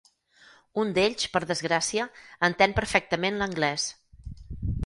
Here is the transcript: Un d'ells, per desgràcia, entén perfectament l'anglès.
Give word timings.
Un 0.83 0.93
d'ells, 0.95 1.25
per 1.35 1.41
desgràcia, 1.51 2.07
entén 2.49 2.75
perfectament 2.81 3.41
l'anglès. 3.43 3.91